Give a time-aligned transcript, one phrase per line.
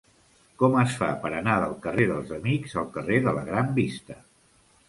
[0.61, 4.19] Com es fa per anar del carrer dels Amics al carrer de la Gran Vista?